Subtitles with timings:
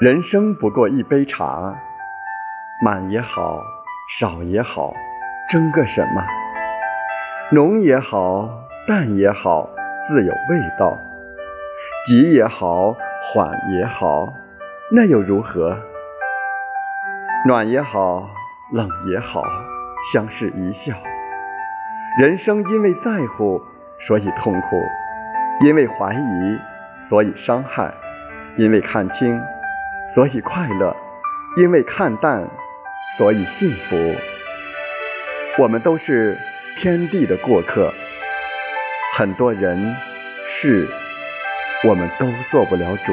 [0.00, 1.74] 人生不过一杯茶，
[2.82, 3.62] 满也好，
[4.18, 4.94] 少也好，
[5.46, 6.24] 争个什么？
[7.52, 8.48] 浓也好，
[8.88, 9.68] 淡也好，
[10.08, 10.96] 自有味道。
[12.06, 14.32] 急也好，缓也好，
[14.90, 15.76] 那又如何？
[17.46, 18.26] 暖也好，
[18.72, 19.42] 冷也好，
[20.14, 20.94] 相视一笑。
[22.18, 23.60] 人生因为在乎，
[23.98, 24.78] 所以痛苦；
[25.62, 26.58] 因为怀疑，
[27.04, 27.92] 所以伤害；
[28.56, 29.38] 因为看清。
[30.14, 30.96] 所以快乐，
[31.56, 32.48] 因为看淡，
[33.16, 33.96] 所以幸福。
[35.58, 36.36] 我们都是
[36.78, 37.92] 天地的过客，
[39.14, 39.94] 很多人
[40.48, 40.88] 事，
[41.88, 43.12] 我们都做不了主。